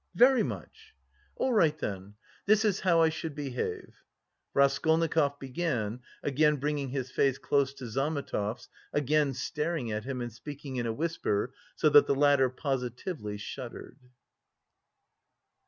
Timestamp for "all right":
1.35-1.77